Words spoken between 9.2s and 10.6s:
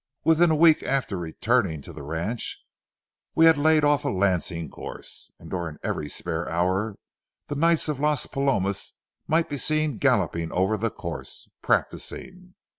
might be seen galloping